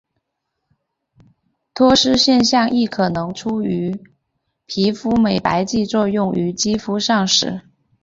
[1.75, 4.03] 脱失现象亦可能出现于
[4.65, 7.61] 皮肤美白剂作用于肌肤上时。